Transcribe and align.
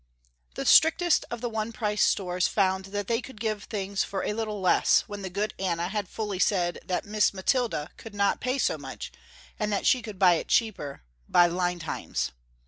The 0.55 0.65
strictest 0.65 1.25
of 1.29 1.41
the 1.41 1.47
one 1.49 1.71
price 1.71 2.03
stores 2.03 2.47
found 2.47 2.85
that 2.85 3.05
they 3.05 3.21
could 3.21 3.39
give 3.39 3.65
things 3.65 4.03
for 4.03 4.23
a 4.23 4.33
little 4.33 4.59
less, 4.59 5.01
when 5.01 5.21
the 5.21 5.29
good 5.29 5.53
Anna 5.59 5.89
had 5.89 6.09
fully 6.09 6.39
said 6.39 6.79
that 6.83 7.05
"Miss 7.05 7.35
Mathilda" 7.35 7.91
could 7.97 8.15
not 8.15 8.41
pay 8.41 8.57
so 8.57 8.79
much 8.79 9.11
and 9.59 9.71
that 9.71 9.85
she 9.85 10.01
could 10.01 10.17
buy 10.17 10.37
it 10.41 10.47
cheaper 10.47 11.03
"by 11.29 11.47
Lindheims." 11.47 12.31